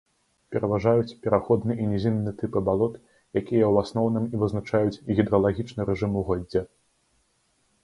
Пераважаюць 0.53 1.17
пераходны 1.25 1.75
і 1.83 1.89
нізінны 1.91 2.33
тыпы 2.39 2.63
балот, 2.71 2.97
якія 3.41 3.65
ў 3.69 3.75
асноўным 3.87 4.25
і 4.33 4.41
вызначаюць 4.47 5.01
гідралагічны 5.21 5.81
рэжым 5.93 6.11
угоддзя. 6.25 6.67